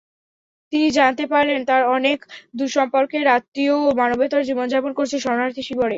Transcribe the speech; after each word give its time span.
তিনি 0.73 0.87
জানতে 0.97 1.23
পারলেন 1.31 1.59
তাঁর 1.69 1.83
অনেক 1.97 2.19
দূরসম্পর্কের 2.57 3.25
আত্মীয়ও 3.29 3.97
মানবেতর 3.99 4.41
জীবন 4.49 4.65
যাপন 4.73 4.91
করছে 4.97 5.15
শরণার্থীশিবিরে। 5.19 5.89